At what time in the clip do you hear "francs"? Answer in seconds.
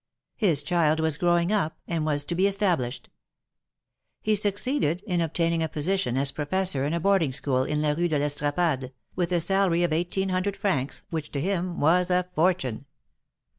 10.57-11.03